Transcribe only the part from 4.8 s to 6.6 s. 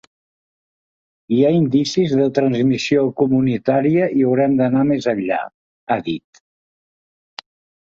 més enllà, ha dit.